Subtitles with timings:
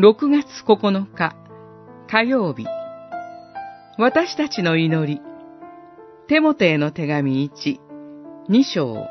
[0.00, 1.34] 6月9日
[2.08, 2.64] 火曜日
[3.98, 5.20] 私たちの祈り
[6.28, 7.80] テモテへの手紙1、
[8.48, 9.08] 2章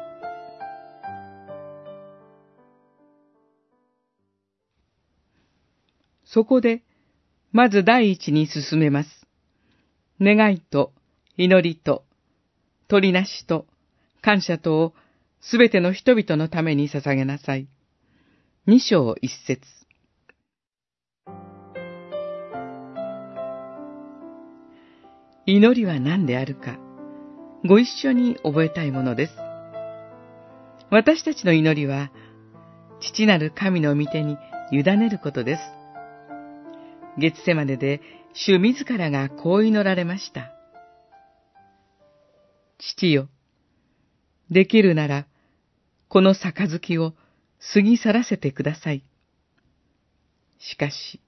[6.24, 6.84] そこで、
[7.52, 9.28] まず第一に進めます。
[10.22, 10.94] 願いと、
[11.36, 12.06] 祈りと、
[12.88, 13.66] 取りなしと、
[14.22, 14.94] 感謝とを
[15.42, 17.68] すべての人々のために捧げなさい。
[18.68, 19.77] 二章一節。
[25.50, 26.78] 祈りは何であるか、
[27.66, 29.34] ご一緒に覚えたいものです。
[30.92, 32.12] 私たちの祈りは、
[33.00, 34.36] 父なる神の御手に
[34.74, 35.62] 委ねることです。
[37.18, 38.02] 月世までで
[38.34, 40.52] 主自らがこう祈られました。
[42.78, 43.30] 父よ、
[44.52, 45.28] できるなら、
[46.10, 47.14] この杯を
[47.74, 49.02] 過ぎ去らせてください。
[50.60, 51.22] しかし、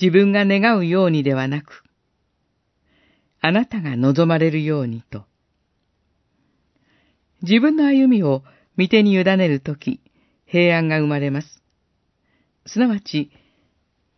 [0.00, 1.84] 自分が願うようにではなく、
[3.48, 5.24] あなたが望まれるようにと。
[7.40, 8.42] 自分の歩みを
[8.76, 10.02] 御手に委ねるとき、
[10.44, 11.62] 平安が生まれます。
[12.66, 13.30] すなわち、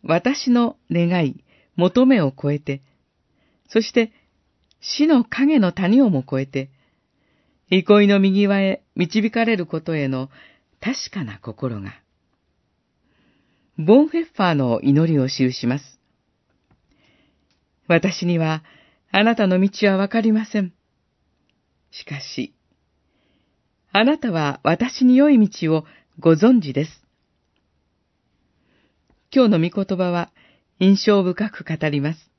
[0.03, 1.45] 私の願い、
[1.77, 2.83] 求めを超えて、
[3.69, 4.11] そして
[4.81, 6.69] 死の影の谷をも超えて、
[7.71, 10.29] 憩いの右輪へ導かれることへの
[10.81, 11.95] 確かな心が。
[13.79, 16.01] ボンフェッファーの祈りを記します。
[17.87, 18.65] 私には
[19.13, 20.73] あなたの道はわかりません。
[21.91, 22.55] しかし、
[23.93, 25.85] あなたは私に良い道を
[26.21, 27.03] ご存知です。
[29.35, 30.31] 今日の御言葉は
[30.79, 32.31] 印象深く語ります。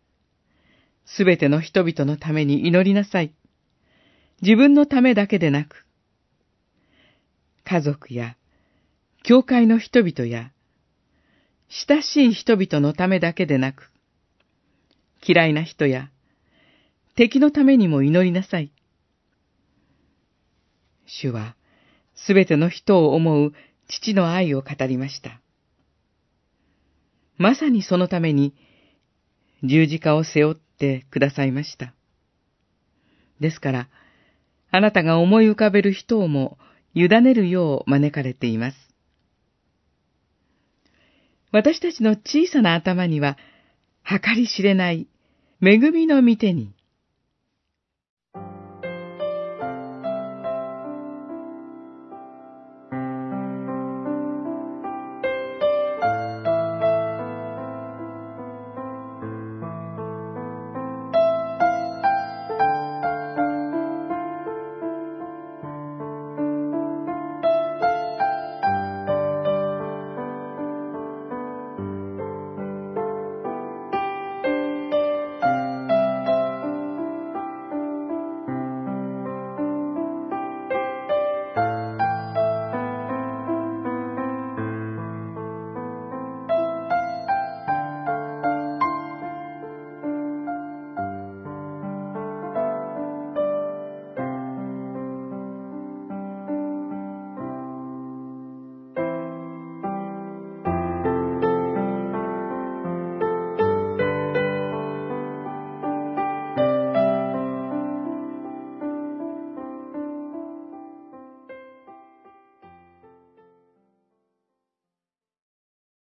[1.06, 3.34] すべての人々のために祈りなさい。
[4.42, 5.86] 自分のためだけでなく、
[7.66, 8.38] 家族や、
[9.24, 10.52] 教会の人々や、
[11.70, 13.92] 親しい人々のためだけでなく、
[15.26, 16.10] 嫌いな人や、
[17.16, 18.72] 敵のためにも祈りなさい。
[21.06, 21.56] 主は、
[22.16, 23.54] すべての人を思う
[23.88, 25.42] 父の愛を語りました。
[27.38, 28.54] まさにそのために、
[29.64, 31.94] 十字架を背負ってくださいました。
[33.40, 33.90] ですから、
[34.72, 36.58] あなたが思い浮かべる人をも
[36.94, 38.78] 委ねるよう招かれています。
[41.52, 43.38] 私たちの小さな頭には、
[44.04, 45.08] 計り知れない
[45.62, 46.74] 恵みの御手に、